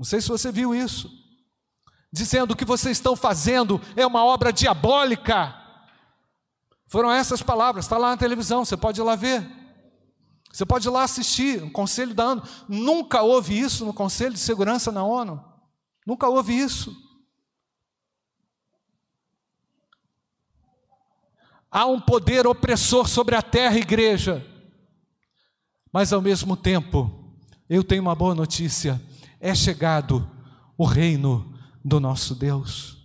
[0.00, 1.12] Não sei se você viu isso.
[2.10, 5.54] Dizendo que vocês estão fazendo é uma obra diabólica.
[6.86, 9.46] Foram essas palavras, está lá na televisão, você pode ir lá ver.
[10.50, 12.42] Você pode ir lá assistir o Conselho da ONU.
[12.66, 15.44] Nunca houve isso no Conselho de Segurança na ONU.
[16.06, 16.96] Nunca houve isso.
[21.70, 24.42] Há um poder opressor sobre a terra, igreja.
[25.92, 27.36] Mas ao mesmo tempo,
[27.68, 28.98] eu tenho uma boa notícia:
[29.40, 30.28] é chegado
[30.76, 33.00] o reino do nosso Deus.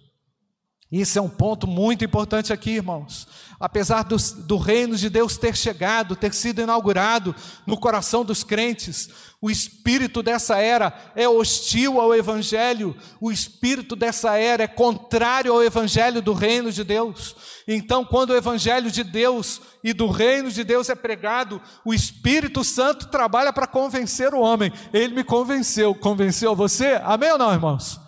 [0.92, 3.28] Isso é um ponto muito importante aqui, irmãos.
[3.60, 9.10] Apesar do, do, reino de Deus ter chegado, ter sido inaugurado no coração dos crentes,
[9.46, 15.64] o espírito dessa era é hostil ao Evangelho, o espírito dessa era é contrário ao
[15.64, 17.36] Evangelho do reino de Deus.
[17.68, 22.64] Então, quando o Evangelho de Deus e do reino de Deus é pregado, o Espírito
[22.64, 24.72] Santo trabalha para convencer o homem.
[24.94, 27.00] Ele me convenceu, convenceu você?
[27.04, 28.00] Amém ou não, irmãos?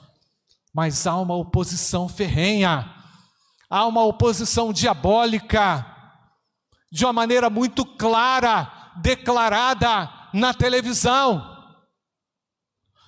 [0.78, 2.88] mas há uma oposição ferrenha,
[3.68, 5.84] há uma oposição diabólica,
[6.92, 8.72] de uma maneira muito clara,
[9.02, 11.56] declarada na televisão,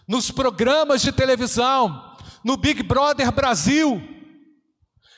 [0.07, 4.01] nos programas de televisão, no Big Brother Brasil,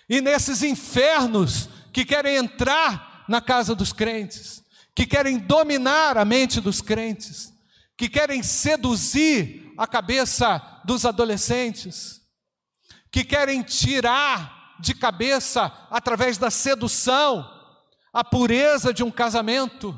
[0.10, 4.62] e nesses infernos que querem entrar na casa dos crentes,
[4.94, 7.54] que querem dominar a mente dos crentes,
[7.96, 12.22] que querem seduzir a cabeça dos adolescentes
[13.12, 17.48] que querem tirar de cabeça, através da sedução,
[18.14, 19.94] a pureza de um casamento,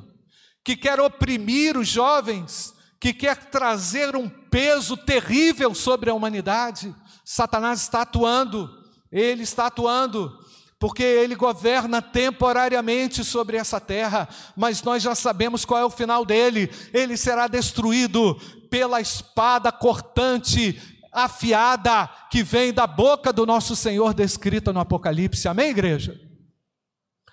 [0.63, 6.95] que quer oprimir os jovens, que quer trazer um peso terrível sobre a humanidade.
[7.26, 8.69] Satanás está atuando,
[9.12, 10.39] ele está atuando,
[10.80, 16.26] porque ele governa temporariamente sobre essa terra, mas nós já sabemos qual é o final
[16.26, 18.36] dele: ele será destruído
[18.69, 20.82] pela espada cortante
[21.13, 25.47] afiada que vem da boca do nosso Senhor descrita no Apocalipse.
[25.47, 26.19] Amém, igreja?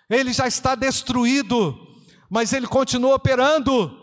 [0.09, 1.75] Ele já está destruído,
[2.31, 3.99] mas ele continua operando.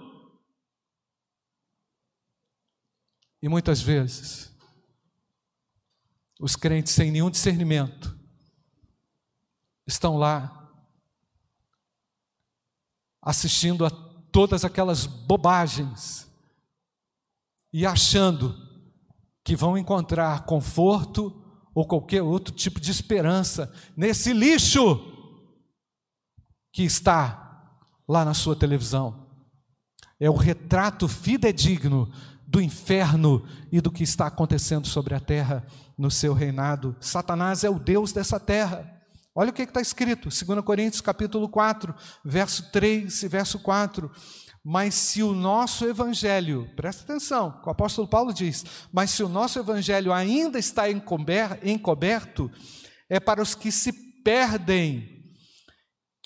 [3.41, 4.53] E muitas vezes,
[6.37, 8.19] os crentes sem nenhum discernimento
[9.87, 10.53] estão lá
[13.21, 16.29] assistindo a todas aquelas bobagens
[17.71, 18.55] e achando
[19.43, 25.13] que vão encontrar conforto ou qualquer outro tipo de esperança nesse lixo
[26.73, 27.46] que está
[28.07, 29.27] lá na sua televisão.
[30.19, 32.11] É o retrato fidedigno
[32.47, 35.65] do inferno e do que está acontecendo sobre a terra
[35.97, 36.95] no seu reinado.
[36.99, 38.89] Satanás é o Deus dessa terra.
[39.35, 41.93] Olha o que está escrito, 2 Coríntios capítulo 4,
[42.23, 44.09] verso 3 e verso 4.
[44.63, 49.59] Mas se o nosso evangelho, presta atenção, o apóstolo Paulo diz, mas se o nosso
[49.59, 52.51] evangelho ainda está encoberto,
[53.09, 53.93] é para os que se
[54.23, 55.16] perdem,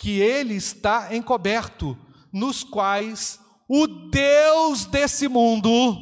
[0.02, 1.96] que ele está encoberto,
[2.34, 5.96] nos quais o Deus desse mundo,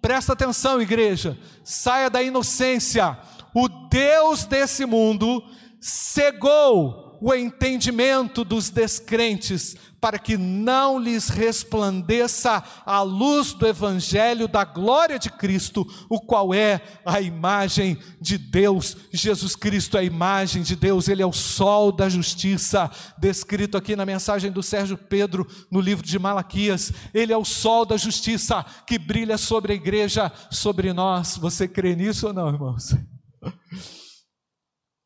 [0.00, 3.18] presta atenção, igreja, saia da inocência,
[3.52, 5.42] o Deus desse mundo
[5.80, 14.64] cegou o entendimento dos descrentes para que não lhes resplandeça a luz do Evangelho da
[14.64, 18.96] glória de Cristo, o qual é a imagem de Deus.
[19.12, 23.94] Jesus Cristo é a imagem de Deus, Ele é o sol da justiça, descrito aqui
[23.94, 26.92] na mensagem do Sérgio Pedro, no livro de Malaquias.
[27.12, 31.36] Ele é o sol da justiça que brilha sobre a igreja, sobre nós.
[31.36, 32.96] Você crê nisso ou não, irmãos?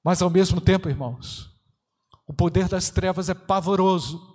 [0.04, 1.50] Mas ao mesmo tempo, irmãos,
[2.26, 4.33] o poder das trevas é pavoroso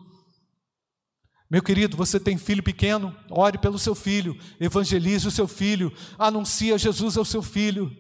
[1.49, 6.77] meu querido, você tem filho pequeno, ore pelo seu filho, evangelize o seu filho, anuncie
[6.77, 7.91] Jesus ao seu filho.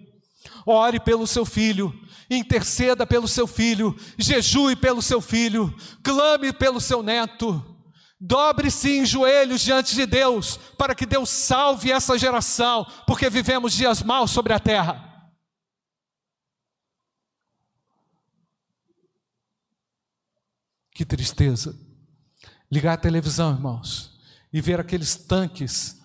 [0.65, 1.93] Ore pelo seu filho,
[2.29, 7.61] interceda pelo seu filho, jejue pelo seu filho, clame pelo seu neto.
[8.21, 14.03] Dobre-se em joelhos diante de Deus, para que Deus salve essa geração, porque vivemos dias
[14.03, 15.05] maus sobre a terra.
[20.93, 21.88] Que tristeza
[22.71, 24.19] ligar a televisão, irmãos,
[24.51, 25.99] e ver aqueles tanques.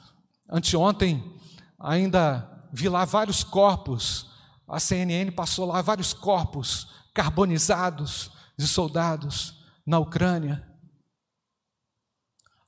[0.49, 1.35] Anteontem
[1.79, 4.31] ainda vi lá vários corpos,
[4.67, 10.67] a CNN passou lá vários corpos carbonizados de soldados na Ucrânia.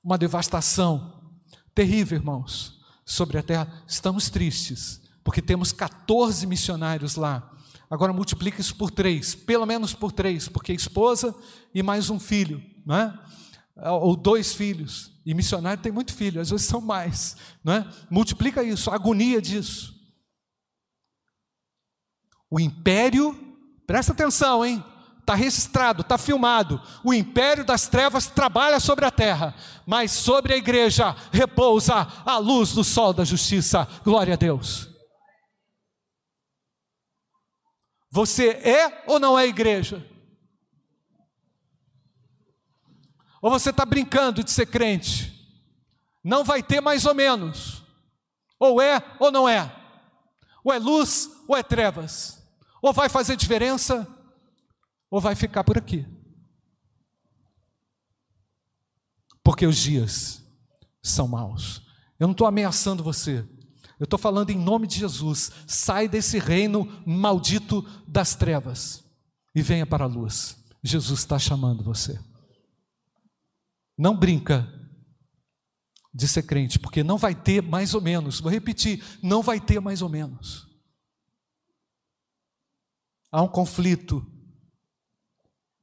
[0.03, 1.41] Uma devastação
[1.75, 3.83] terrível, irmãos, sobre a terra.
[3.87, 7.53] Estamos tristes, porque temos 14 missionários lá.
[7.91, 11.35] Agora multiplique isso por três, pelo menos por três, porque esposa
[11.75, 13.19] e mais um filho, não é?
[13.77, 17.89] Ou dois filhos, e missionário tem muito filho, às vezes são mais, não é?
[18.11, 19.95] Multiplica isso, a agonia disso.
[22.51, 23.37] O império,
[23.87, 24.83] presta atenção, hein?
[25.21, 26.81] Está registrado, está filmado.
[27.03, 32.73] O império das trevas trabalha sobre a terra, mas sobre a igreja repousa a luz
[32.73, 33.89] do sol da justiça.
[34.05, 34.89] Glória a Deus.
[38.13, 40.16] Você é ou não é igreja?
[43.47, 45.33] Ou você está brincando de ser crente?
[46.25, 47.81] Não vai ter mais ou menos.
[48.59, 49.73] Ou é ou não é.
[50.65, 52.45] Ou é luz ou é trevas.
[52.83, 54.05] Ou vai fazer diferença
[55.09, 56.05] ou vai ficar por aqui.
[59.45, 60.43] Porque os dias
[61.01, 61.83] são maus.
[62.19, 63.47] Eu não estou ameaçando você.
[64.01, 65.53] Eu estou falando em nome de Jesus.
[65.69, 69.05] Sai desse reino maldito das trevas
[69.55, 70.57] e venha para a luz.
[70.83, 72.19] Jesus está chamando você.
[73.97, 74.73] Não brinca
[76.13, 78.41] de ser crente, porque não vai ter mais ou menos.
[78.41, 80.67] Vou repetir, não vai ter mais ou menos.
[83.31, 84.25] Há um conflito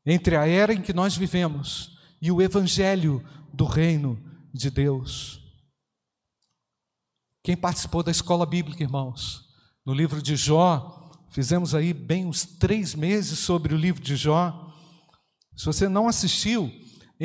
[0.05, 3.23] entre a era em que nós vivemos e o evangelho
[3.53, 4.21] do reino
[4.53, 5.39] de Deus.
[7.43, 9.49] Quem participou da escola bíblica, irmãos,
[9.85, 14.73] no livro de Jó, fizemos aí bem uns três meses sobre o livro de Jó.
[15.55, 16.71] Se você não assistiu,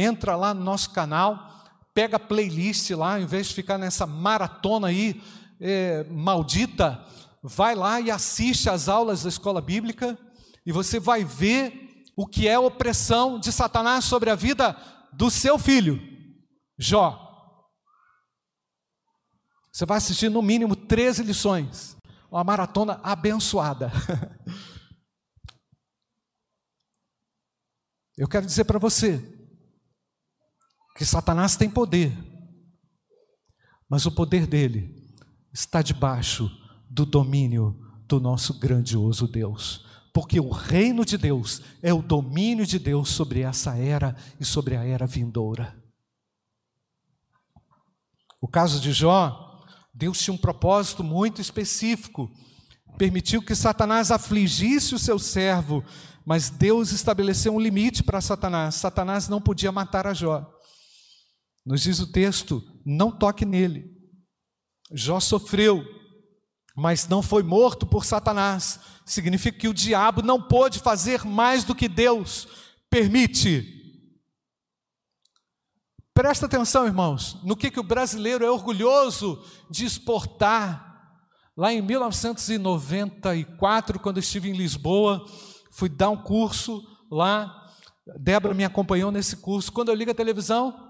[0.00, 4.86] entra lá no nosso canal, pega a playlist lá, em vez de ficar nessa maratona
[4.86, 5.20] aí
[5.60, 7.04] é, maldita,
[7.42, 10.16] vai lá e assiste às aulas da escola bíblica
[10.64, 14.76] e você vai ver o que é opressão de Satanás sobre a vida
[15.12, 16.00] do seu filho,
[16.78, 17.24] Jó.
[19.72, 21.96] Você vai assistir no mínimo 13 lições,
[22.30, 23.90] uma maratona abençoada.
[28.16, 29.37] Eu quero dizer para você,
[30.98, 32.12] que Satanás tem poder,
[33.88, 35.08] mas o poder dele
[35.52, 36.50] está debaixo
[36.90, 39.86] do domínio do nosso grandioso Deus.
[40.12, 44.74] Porque o reino de Deus é o domínio de Deus sobre essa era e sobre
[44.74, 45.80] a era vindoura.
[48.40, 49.62] O caso de Jó,
[49.94, 52.28] Deus tinha um propósito muito específico.
[52.96, 55.84] Permitiu que Satanás afligisse o seu servo,
[56.26, 58.74] mas Deus estabeleceu um limite para Satanás.
[58.74, 60.57] Satanás não podia matar a Jó.
[61.68, 63.94] Nos diz o texto: não toque nele.
[64.90, 65.84] Jó sofreu,
[66.74, 68.80] mas não foi morto por Satanás.
[69.04, 72.48] Significa que o diabo não pôde fazer mais do que Deus
[72.88, 73.74] permite.
[76.14, 80.88] Presta atenção, irmãos, no que, que o brasileiro é orgulhoso de exportar.
[81.54, 85.22] Lá em 1994, quando estive em Lisboa,
[85.70, 87.54] fui dar um curso lá.
[88.18, 89.70] Débora me acompanhou nesse curso.
[89.70, 90.87] Quando eu ligo a televisão,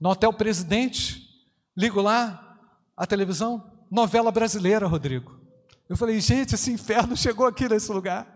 [0.00, 1.28] no Hotel Presidente,
[1.76, 2.58] ligo lá,
[2.96, 5.40] a televisão, novela brasileira, Rodrigo.
[5.88, 8.30] Eu falei, gente, esse inferno chegou aqui nesse lugar.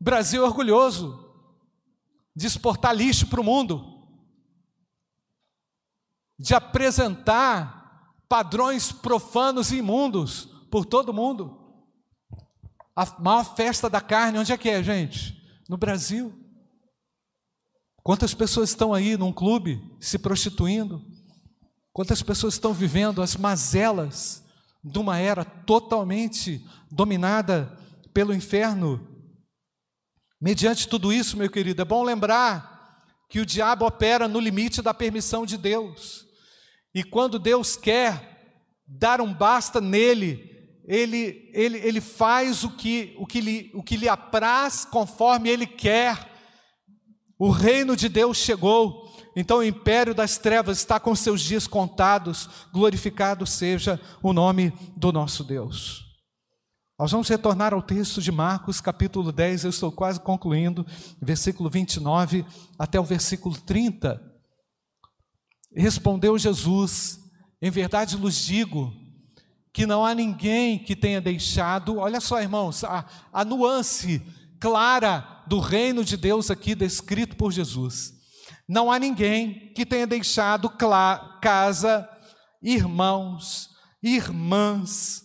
[0.00, 1.26] Brasil orgulhoso
[2.34, 4.06] de exportar lixo para o mundo,
[6.38, 11.58] de apresentar padrões profanos e imundos por todo mundo.
[12.94, 15.36] A maior festa da carne, onde é que é, gente?
[15.68, 16.32] No Brasil.
[18.08, 21.04] Quantas pessoas estão aí num clube se prostituindo?
[21.92, 24.42] Quantas pessoas estão vivendo as mazelas
[24.82, 27.78] de uma era totalmente dominada
[28.14, 29.06] pelo inferno?
[30.40, 34.94] Mediante tudo isso, meu querido, é bom lembrar que o diabo opera no limite da
[34.94, 36.24] permissão de Deus.
[36.94, 40.50] E quando Deus quer dar um basta nele,
[40.86, 45.66] ele, ele, ele faz o que, o, que lhe, o que lhe apraz conforme ele
[45.66, 46.27] quer.
[47.38, 52.48] O reino de Deus chegou, então o império das trevas está com seus dias contados,
[52.72, 56.04] glorificado seja o nome do nosso Deus.
[56.98, 60.84] Nós vamos retornar ao texto de Marcos, capítulo 10, eu estou quase concluindo,
[61.22, 62.44] versículo 29
[62.76, 64.20] até o versículo 30.
[65.72, 67.20] Respondeu Jesus:
[67.62, 68.92] Em verdade vos digo
[69.72, 74.20] que não há ninguém que tenha deixado, olha só, irmãos, a, a nuance
[74.60, 78.14] clara do reino de Deus aqui descrito por Jesus.
[78.68, 80.70] Não há ninguém que tenha deixado
[81.40, 82.08] casa,
[82.62, 83.70] irmãos,
[84.02, 85.22] irmãs,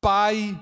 [0.00, 0.58] pai,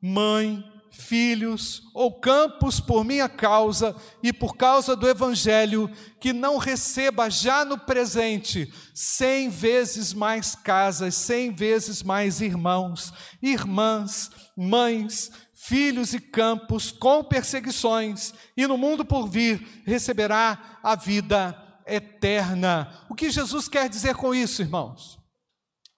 [0.00, 7.30] mãe, filhos ou campos por minha causa e por causa do Evangelho, que não receba
[7.30, 13.12] já no presente cem vezes mais casas, cem vezes mais irmãos,
[13.42, 15.30] irmãs, mães,
[15.64, 21.56] filhos e campos com perseguições, e no mundo por vir receberá a vida
[21.86, 22.92] eterna.
[23.08, 25.20] O que Jesus quer dizer com isso, irmãos?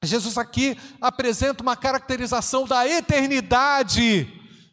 [0.02, 4.30] Jesus aqui apresenta uma caracterização da eternidade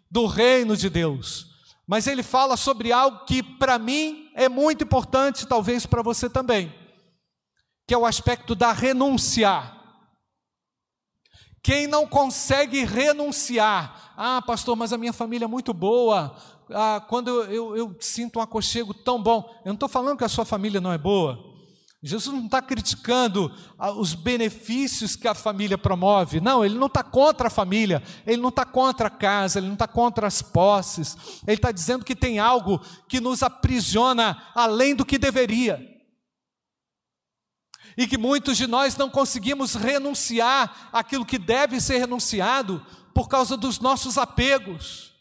[0.10, 1.48] do reino de Deus.
[1.88, 6.74] Mas ele fala sobre algo que para mim é muito importante, talvez para você também,
[7.88, 9.81] que é o aspecto da renúncia.
[11.64, 16.36] Quem não consegue renunciar, ah, pastor, mas a minha família é muito boa,
[16.72, 20.24] ah, quando eu, eu, eu sinto um aconchego tão bom, eu não estou falando que
[20.24, 21.52] a sua família não é boa,
[22.04, 27.04] Jesus não está criticando ah, os benefícios que a família promove, não, ele não está
[27.04, 31.16] contra a família, ele não está contra a casa, ele não está contra as posses,
[31.46, 35.91] ele está dizendo que tem algo que nos aprisiona além do que deveria,
[37.98, 43.58] e que muitos de nós não conseguimos renunciar àquilo que deve ser renunciado por causa
[43.58, 45.14] dos nossos apegos,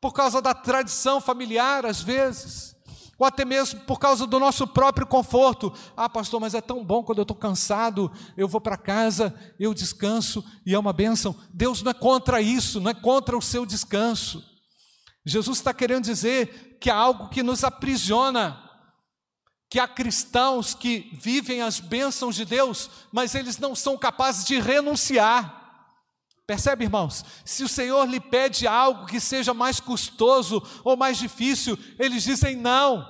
[0.00, 2.74] por causa da tradição familiar, às vezes
[3.18, 5.72] ou até mesmo por causa do nosso próprio conforto.
[5.96, 9.72] Ah, pastor, mas é tão bom quando eu estou cansado, eu vou para casa, eu
[9.72, 11.34] descanso e é uma bênção.
[11.52, 14.44] Deus não é contra isso, não é contra o seu descanso.
[15.24, 18.63] Jesus está querendo dizer que há algo que nos aprisiona,
[19.74, 24.60] que há cristãos que vivem as bênçãos de Deus, mas eles não são capazes de
[24.60, 25.88] renunciar.
[26.46, 27.24] Percebe, irmãos?
[27.44, 32.54] Se o Senhor lhe pede algo que seja mais custoso ou mais difícil, eles dizem
[32.54, 33.04] não.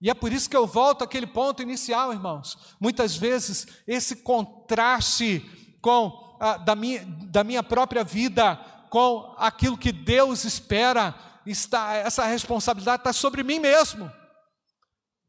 [0.00, 2.56] E é por isso que eu volto àquele ponto inicial, irmãos.
[2.80, 5.40] Muitas vezes esse contraste
[5.82, 8.56] com a, da, minha, da minha própria vida
[8.88, 11.14] com aquilo que Deus espera,
[11.44, 14.10] está, essa responsabilidade está sobre mim mesmo.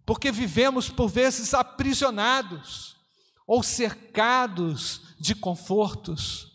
[0.05, 2.95] Porque vivemos por vezes aprisionados
[3.47, 6.53] ou cercados de confortos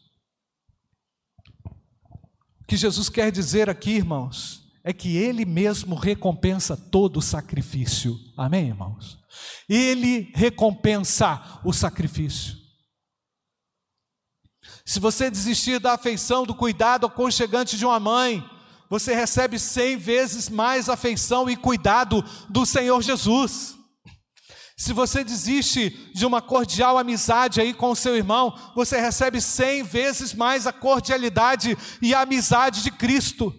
[2.68, 8.14] que Jesus quer dizer aqui, irmãos, é que Ele mesmo recompensa todo o sacrifício.
[8.36, 9.18] Amém, irmãos?
[9.66, 12.58] Ele recompensa o sacrifício.
[14.84, 18.44] Se você desistir da afeição, do cuidado aconchegante de uma mãe,
[18.88, 23.76] você recebe cem vezes mais afeição e cuidado do Senhor Jesus.
[24.76, 29.82] Se você desiste de uma cordial amizade aí com o seu irmão, você recebe cem
[29.82, 33.52] vezes mais a cordialidade e a amizade de Cristo.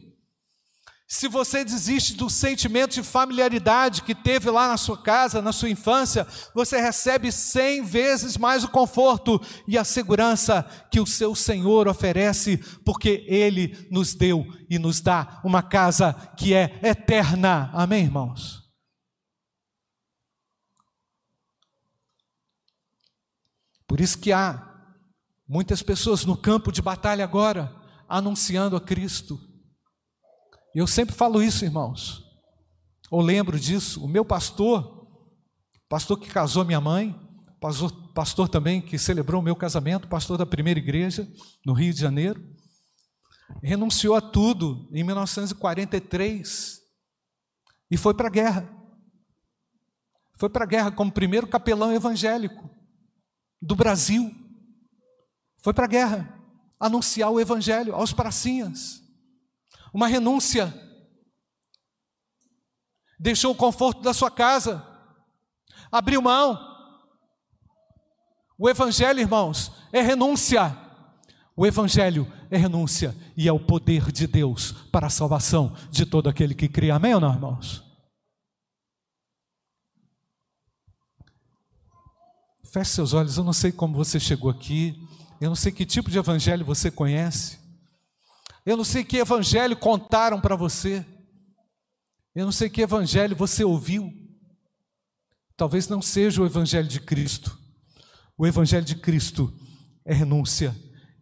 [1.12, 5.68] Se você desiste do sentimento de familiaridade que teve lá na sua casa, na sua
[5.68, 11.88] infância, você recebe cem vezes mais o conforto e a segurança que o seu Senhor
[11.88, 17.72] oferece, porque Ele nos deu e nos dá uma casa que é eterna.
[17.74, 18.70] Amém, irmãos?
[23.88, 24.64] Por isso que há
[25.48, 27.76] muitas pessoas no campo de batalha agora
[28.08, 29.49] anunciando a Cristo.
[30.74, 32.24] E eu sempre falo isso, irmãos.
[33.10, 35.08] Ou lembro disso, o meu pastor,
[35.88, 37.16] pastor que casou minha mãe,
[37.60, 41.28] pastor, pastor também que celebrou o meu casamento, pastor da primeira igreja
[41.66, 42.44] no Rio de Janeiro,
[43.64, 46.80] renunciou a tudo em 1943
[47.90, 48.70] e foi para a guerra.
[50.36, 52.70] Foi para a guerra como primeiro capelão evangélico
[53.62, 54.34] do Brasil,
[55.58, 56.40] foi para a guerra
[56.80, 59.04] anunciar o Evangelho aos pracinhas.
[59.94, 60.74] Uma renúncia.
[63.20, 64.90] Deixou o conforto da sua casa
[65.92, 66.68] abriu mão.
[68.58, 70.78] O Evangelho, irmãos, é renúncia.
[71.56, 76.30] O Evangelho é renúncia e é o poder de Deus para a salvação de todo
[76.30, 76.92] aquele que crê.
[76.92, 77.84] Amém ou não, irmãos?
[82.72, 85.08] Feche seus olhos, eu não sei como você chegou aqui,
[85.42, 87.59] eu não sei que tipo de evangelho você conhece,
[88.70, 91.04] eu não sei que evangelho contaram para você,
[92.36, 94.14] eu não sei que evangelho você ouviu.
[95.58, 97.58] Talvez não seja o evangelho de Cristo.
[98.38, 99.52] O evangelho de Cristo
[100.06, 100.76] é renúncia,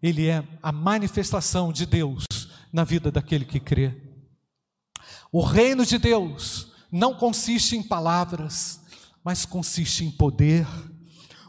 [0.03, 2.25] ele é a manifestação de Deus
[2.71, 3.95] na vida daquele que crê.
[5.31, 8.81] O reino de Deus não consiste em palavras,
[9.23, 10.67] mas consiste em poder.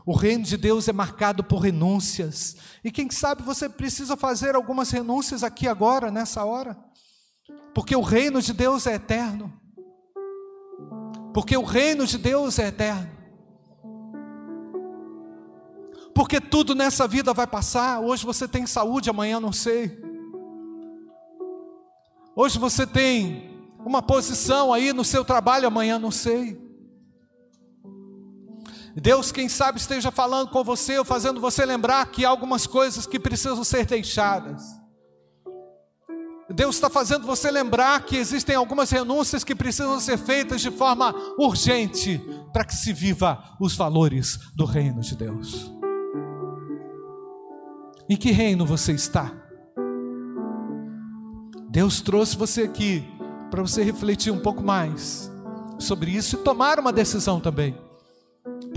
[0.09, 2.57] O reino de Deus é marcado por renúncias.
[2.83, 6.79] E quem sabe você precisa fazer algumas renúncias aqui agora, nessa hora.
[7.75, 9.53] Porque o reino de Deus é eterno.
[11.35, 13.11] Porque o reino de Deus é eterno.
[16.15, 18.01] Porque tudo nessa vida vai passar.
[18.01, 20.01] Hoje você tem saúde, amanhã não sei.
[22.35, 26.68] Hoje você tem uma posição aí no seu trabalho, amanhã não sei.
[29.01, 33.07] Deus, quem sabe, esteja falando com você ou fazendo você lembrar que há algumas coisas
[33.07, 34.63] que precisam ser deixadas.
[36.51, 41.15] Deus está fazendo você lembrar que existem algumas renúncias que precisam ser feitas de forma
[41.39, 42.21] urgente
[42.53, 45.71] para que se viva os valores do reino de Deus.
[48.09, 49.31] Em que reino você está?
[51.69, 53.07] Deus trouxe você aqui
[53.51, 55.31] para você refletir um pouco mais
[55.79, 57.77] sobre isso e tomar uma decisão também,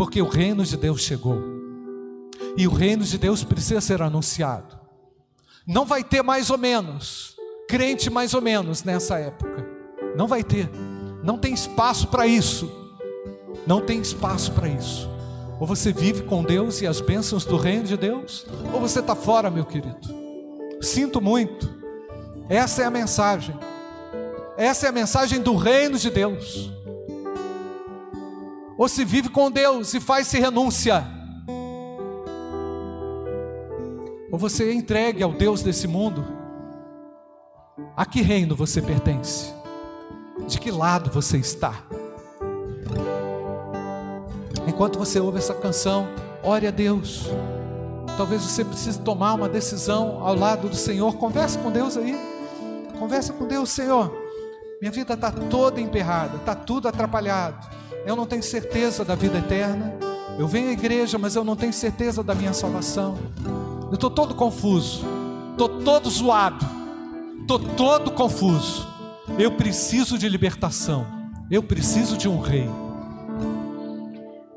[0.02, 1.38] porque o reino de Deus chegou
[2.58, 4.80] e o reino de Deus precisa ser anunciado.
[5.64, 7.36] Não vai ter mais ou menos,
[7.70, 9.64] crente mais ou menos nessa época,
[10.16, 10.68] não vai ter,
[11.24, 12.68] não tem espaço para isso,
[13.68, 15.08] não tem espaço para isso.
[15.60, 19.14] Ou você vive com Deus e as bênçãos do reino de Deus, ou você está
[19.14, 20.00] fora, meu querido.
[20.82, 21.70] Sinto muito.
[22.50, 23.56] Essa é a mensagem.
[24.58, 26.81] Essa é a mensagem do reino de Deus.
[28.82, 31.06] Ou se vive com Deus e faz-se renúncia.
[34.32, 36.26] Ou você é entregue ao Deus desse mundo.
[37.96, 39.54] A que reino você pertence?
[40.48, 41.76] De que lado você está?
[44.68, 46.08] Enquanto você ouve essa canção,
[46.42, 47.28] ore a Deus.
[48.18, 51.18] Talvez você precise tomar uma decisão ao lado do Senhor.
[51.18, 52.18] Converse com Deus aí.
[52.98, 54.12] Converse com Deus, Senhor.
[54.82, 57.80] Minha vida está toda emperrada, está tudo atrapalhado.
[58.06, 59.94] Eu não tenho certeza da vida eterna.
[60.38, 63.18] Eu venho à igreja, mas eu não tenho certeza da minha salvação.
[63.90, 65.06] Eu estou todo confuso,
[65.52, 66.66] estou todo zoado,
[67.42, 68.88] estou todo confuso.
[69.38, 71.06] Eu preciso de libertação.
[71.50, 72.70] Eu preciso de um rei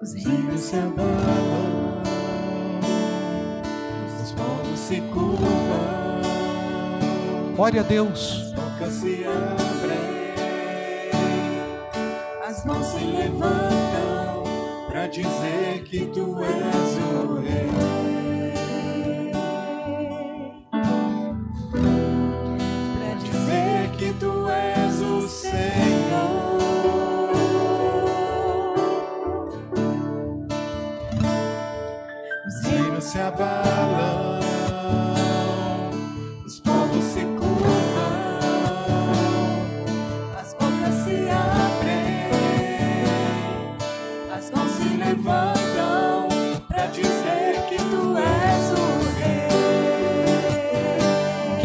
[0.05, 2.03] os rios se abalam,
[4.23, 5.49] os povos se curvam.
[7.57, 8.43] Ore a Deus.
[8.43, 9.84] As bocas se abrem,
[12.65, 14.45] as mãos se levantam
[14.89, 18.05] para dizer que tu és o rei.
[33.01, 34.24] se abalam,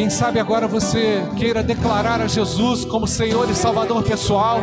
[0.09, 4.59] Quem sabe agora você queira declarar a Jesus como Senhor e Salvador pessoal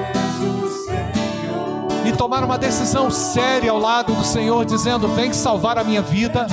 [2.05, 6.49] e tomar uma decisão séria ao lado do Senhor, dizendo: Vem salvar a minha vida,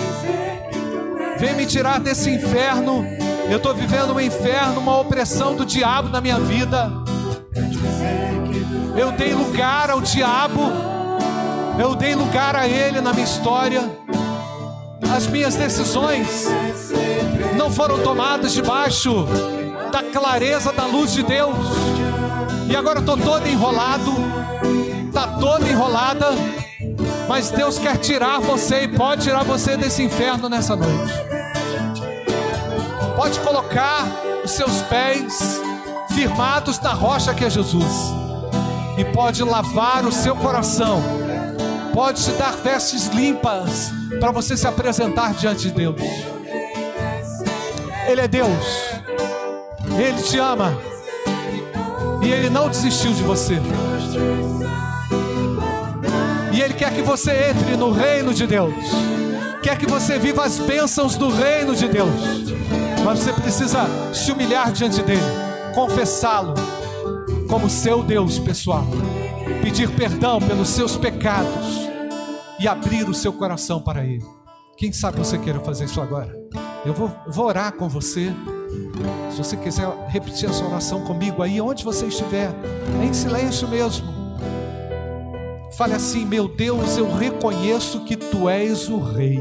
[1.40, 3.04] vem me tirar desse inferno.
[3.50, 6.92] Eu estou vivendo um inferno, uma opressão do diabo na minha vida.
[8.96, 10.72] Eu dei lugar ao diabo,
[11.80, 13.82] eu dei lugar a ele na minha história.
[15.12, 16.48] As minhas decisões
[17.74, 19.26] foram tomadas debaixo
[19.92, 21.56] da clareza da luz de Deus.
[22.70, 24.12] E agora estou todo enrolado
[25.14, 26.32] está toda enrolada,
[27.28, 31.14] mas Deus quer tirar você e pode tirar você desse inferno nessa noite.
[33.16, 34.08] Pode colocar
[34.44, 35.62] os seus pés
[36.10, 38.12] firmados na rocha que é Jesus,
[38.98, 41.02] e pode lavar o seu coração,
[41.94, 46.33] pode te dar vestes limpas para você se apresentar diante de Deus.
[48.14, 48.66] Ele é Deus,
[49.98, 50.72] Ele te ama
[52.22, 53.60] e Ele não desistiu de você.
[56.54, 58.76] E Ele quer que você entre no reino de Deus.
[59.64, 62.54] Quer que você viva as bênçãos do reino de Deus.
[63.04, 65.20] Mas você precisa se humilhar diante dele,
[65.74, 66.54] confessá-lo
[67.50, 68.86] como seu Deus pessoal,
[69.64, 71.90] pedir perdão pelos seus pecados
[72.60, 74.24] e abrir o seu coração para Ele.
[74.78, 76.32] Quem sabe você queira fazer isso agora?
[76.86, 78.34] Eu vou, vou orar com você.
[79.32, 82.52] Se você quiser repetir essa oração comigo aí, onde você estiver,
[83.02, 84.12] em silêncio mesmo.
[85.78, 89.40] Fale assim: Meu Deus, eu reconheço que tu és o Rei.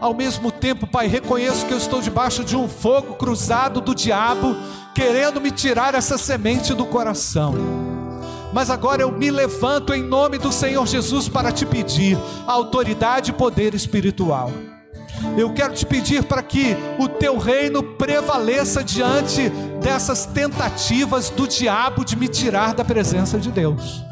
[0.00, 4.56] Ao mesmo tempo, Pai, reconheço que eu estou debaixo de um fogo cruzado do diabo,
[4.94, 7.54] querendo me tirar essa semente do coração.
[8.52, 13.34] Mas agora eu me levanto em nome do Senhor Jesus para te pedir autoridade e
[13.34, 14.50] poder espiritual.
[15.36, 19.50] Eu quero te pedir para que o teu reino prevaleça diante
[19.82, 24.02] dessas tentativas do diabo de me tirar da presença de Deus.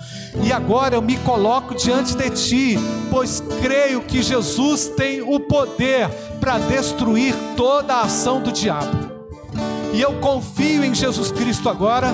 [0.42, 2.78] E agora eu me coloco diante de ti,
[3.10, 6.08] pois creio que Jesus tem o poder
[6.40, 9.12] para destruir toda a ação do diabo.
[9.92, 12.12] E eu confio em Jesus Cristo agora,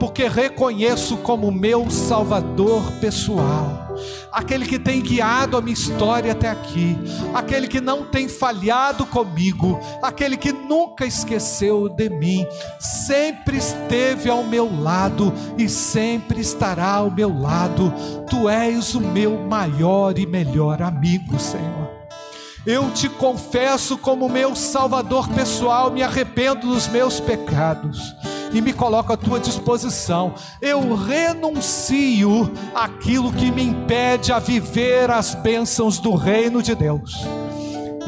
[0.00, 3.87] porque reconheço como meu Salvador pessoal
[4.32, 6.96] aquele que tem guiado a minha história até aqui,
[7.34, 12.46] aquele que não tem falhado comigo, aquele que nunca esqueceu de mim,
[12.78, 17.92] sempre esteve ao meu lado e sempre estará ao meu lado.
[18.28, 21.88] Tu és o meu maior e melhor amigo, Senhor.
[22.66, 28.14] Eu te confesso como meu Salvador pessoal, me arrependo dos meus pecados
[28.52, 30.34] e me coloco à tua disposição.
[30.60, 37.26] Eu renuncio aquilo que me impede a viver as bênçãos do reino de Deus.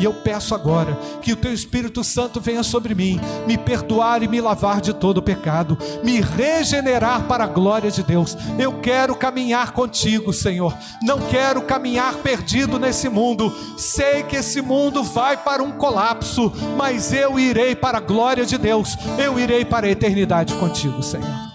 [0.01, 4.29] E eu peço agora que o teu Espírito Santo venha sobre mim, me perdoar e
[4.29, 8.35] me lavar de todo pecado, me regenerar para a glória de Deus.
[8.59, 10.75] Eu quero caminhar contigo, Senhor.
[11.03, 13.55] Não quero caminhar perdido nesse mundo.
[13.77, 18.57] Sei que esse mundo vai para um colapso, mas eu irei para a glória de
[18.57, 18.97] Deus.
[19.19, 21.51] Eu irei para a eternidade contigo, Senhor.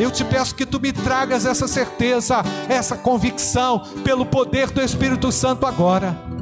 [0.00, 5.30] Eu te peço que tu me tragas essa certeza, essa convicção, pelo poder do Espírito
[5.30, 6.33] Santo agora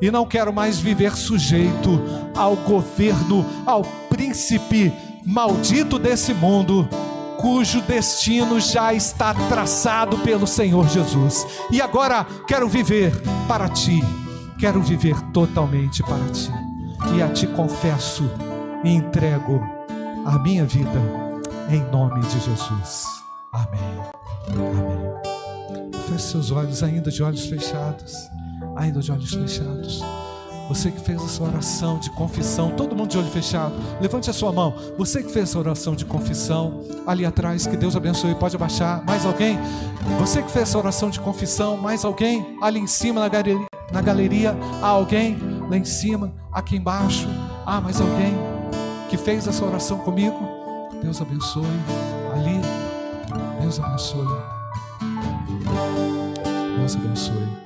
[0.00, 2.00] e não quero mais viver sujeito
[2.34, 4.92] ao governo, ao príncipe
[5.24, 6.88] maldito desse mundo,
[7.38, 11.46] cujo destino já está traçado pelo Senhor Jesus.
[11.70, 13.12] E agora quero viver
[13.48, 14.02] para ti,
[14.58, 16.50] quero viver totalmente para ti.
[17.14, 18.28] E a ti confesso
[18.84, 19.60] e entrego
[20.24, 21.00] a minha vida
[21.70, 23.04] em nome de Jesus.
[23.52, 23.80] Amém.
[24.48, 25.92] Amém.
[26.08, 28.28] Feche seus olhos ainda de olhos fechados
[28.76, 30.02] ainda de olhos fechados.
[30.68, 34.50] Você que fez essa oração de confissão, todo mundo de olho fechado, levante a sua
[34.50, 34.74] mão.
[34.98, 39.04] Você que fez essa oração de confissão, ali atrás, que Deus abençoe, pode abaixar.
[39.06, 39.56] Mais alguém?
[40.18, 42.58] Você que fez essa oração de confissão, mais alguém?
[42.60, 45.38] Ali em cima na galeria, na galeria há alguém?
[45.70, 47.28] Lá em cima, aqui embaixo,
[47.64, 48.34] há mais alguém
[49.08, 50.36] que fez essa oração comigo?
[51.00, 51.64] Deus abençoe.
[52.34, 52.60] Ali,
[53.60, 54.26] Deus abençoe.
[56.76, 57.65] Deus abençoe.